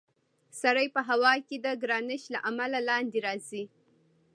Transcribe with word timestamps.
سړی 0.61 0.87
په 0.95 1.01
هوا 1.09 1.33
کې 1.47 1.57
د 1.65 1.67
ګرانش 1.83 2.23
له 2.33 2.39
امله 2.49 2.79
لاندې 2.89 3.17
راځي. 3.25 3.63